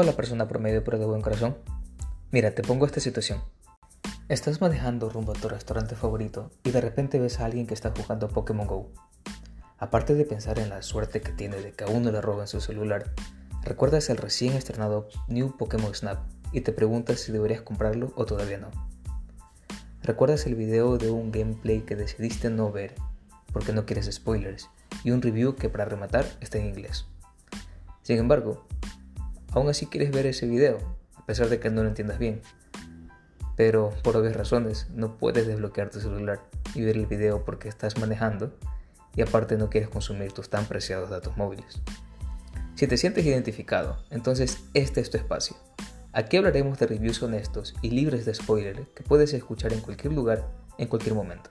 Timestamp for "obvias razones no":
34.16-35.18